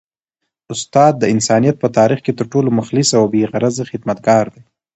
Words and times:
استاد 0.73 1.13
د 1.19 1.23
انسانیت 1.33 1.75
په 1.79 1.87
تاریخ 1.97 2.19
کي 2.25 2.33
تر 2.39 2.45
ټولو 2.51 2.69
مخلص 2.79 3.09
او 3.17 3.23
بې 3.33 3.41
غرضه 3.51 3.83
خدمتګار 3.91 4.45
دی. 4.53 4.61